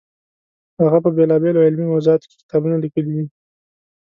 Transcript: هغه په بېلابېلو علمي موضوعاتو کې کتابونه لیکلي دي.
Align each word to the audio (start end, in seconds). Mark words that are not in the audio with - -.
هغه 0.81 0.97
په 1.03 1.09
بېلابېلو 1.17 1.65
علمي 1.67 1.85
موضوعاتو 1.91 2.27
کې 2.29 2.35
کتابونه 2.41 2.75
لیکلي 2.83 3.11
دي. 3.17 3.25